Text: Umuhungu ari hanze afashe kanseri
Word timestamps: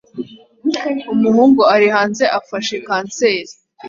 Umuhungu 1.13 1.61
ari 1.75 1.87
hanze 1.95 2.25
afashe 2.39 2.75
kanseri 2.87 3.51